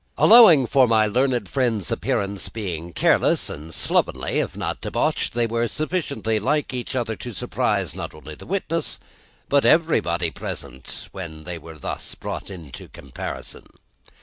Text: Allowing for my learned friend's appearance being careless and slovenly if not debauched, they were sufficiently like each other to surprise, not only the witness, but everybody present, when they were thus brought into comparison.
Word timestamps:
Allowing 0.17 0.65
for 0.65 0.87
my 0.87 1.05
learned 1.05 1.47
friend's 1.47 1.91
appearance 1.91 2.49
being 2.49 2.91
careless 2.91 3.51
and 3.51 3.71
slovenly 3.71 4.39
if 4.39 4.55
not 4.57 4.81
debauched, 4.81 5.35
they 5.35 5.45
were 5.45 5.67
sufficiently 5.67 6.39
like 6.39 6.73
each 6.73 6.95
other 6.95 7.15
to 7.17 7.31
surprise, 7.31 7.93
not 7.93 8.15
only 8.15 8.33
the 8.33 8.47
witness, 8.47 8.97
but 9.47 9.63
everybody 9.63 10.31
present, 10.31 11.07
when 11.11 11.43
they 11.43 11.59
were 11.59 11.77
thus 11.77 12.15
brought 12.15 12.49
into 12.49 12.87
comparison. 12.87 13.67